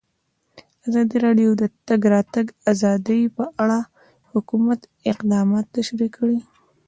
ازادي 0.87 1.17
راډیو 1.25 1.49
د 1.57 1.57
د 1.61 1.63
تګ 1.87 2.01
راتګ 2.13 2.45
ازادي 2.71 3.21
په 3.37 3.45
اړه 3.61 3.79
د 3.85 3.89
حکومت 4.31 4.79
اقدامات 5.11 5.65
تشریح 5.77 6.09
کړي. 6.17 6.39